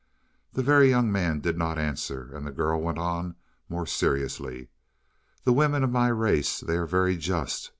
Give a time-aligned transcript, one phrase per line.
[0.53, 3.35] The Very Young Man did not answer, and the girl went on
[3.69, 4.69] more seriously.
[5.43, 7.69] "The women of my race, they are very just.